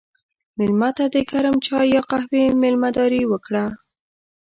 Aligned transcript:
مېلمه 0.57 0.89
ته 0.97 1.05
د 1.13 1.15
ګرم 1.31 1.55
چای 1.65 1.87
یا 1.95 2.01
قهوې 2.09 2.43
میلمهداري 2.61 3.23
وکړه. 3.27 3.65